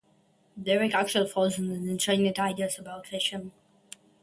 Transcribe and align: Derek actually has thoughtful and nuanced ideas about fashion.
Derek 0.59 0.95
actually 0.95 1.25
has 1.25 1.31
thoughtful 1.33 1.67
and 1.69 1.87
nuanced 1.99 2.39
ideas 2.39 2.79
about 2.79 3.05
fashion. 3.05 3.51